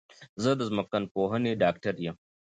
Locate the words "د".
0.59-0.61